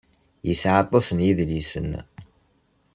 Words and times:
Yesɛa 0.47 0.77
aṭas 0.83 1.07
n 1.11 1.19
yedlisen? 1.25 1.91